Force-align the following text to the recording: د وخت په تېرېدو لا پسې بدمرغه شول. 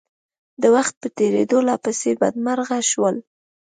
د 0.61 0.63
وخت 0.75 0.93
په 1.01 1.07
تېرېدو 1.17 1.57
لا 1.67 1.75
پسې 1.83 2.11
بدمرغه 2.21 2.79
شول. 2.91 3.15